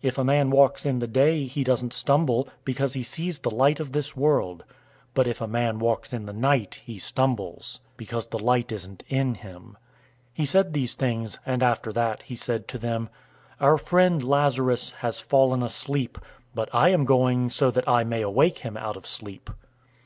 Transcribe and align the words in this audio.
If 0.00 0.16
a 0.16 0.24
man 0.24 0.48
walks 0.50 0.86
in 0.86 1.00
the 1.00 1.06
day, 1.06 1.44
he 1.44 1.62
doesn't 1.62 1.92
stumble, 1.92 2.48
because 2.64 2.94
he 2.94 3.02
sees 3.02 3.40
the 3.40 3.50
light 3.50 3.78
of 3.78 3.92
this 3.92 4.16
world. 4.16 4.64
011:010 5.08 5.08
But 5.12 5.26
if 5.26 5.42
a 5.42 5.46
man 5.46 5.78
walks 5.78 6.14
in 6.14 6.24
the 6.24 6.32
night, 6.32 6.80
he 6.82 6.98
stumbles, 6.98 7.80
because 7.98 8.28
the 8.28 8.38
light 8.38 8.72
isn't 8.72 9.04
in 9.10 9.34
him." 9.34 9.72
011:011 10.30 10.30
He 10.32 10.46
said 10.46 10.72
these 10.72 10.94
things, 10.94 11.38
and 11.44 11.62
after 11.62 11.92
that, 11.92 12.22
he 12.22 12.36
said 12.36 12.68
to 12.68 12.78
them, 12.78 13.10
"Our 13.60 13.76
friend, 13.76 14.24
Lazarus, 14.26 14.92
has 15.00 15.20
fallen 15.20 15.62
asleep, 15.62 16.16
but 16.54 16.70
I 16.72 16.88
am 16.88 17.04
going 17.04 17.50
so 17.50 17.70
that 17.70 17.86
I 17.86 18.02
may 18.02 18.22
awake 18.22 18.60
him 18.60 18.78
out 18.78 18.96
of 18.96 19.06
sleep." 19.06 19.50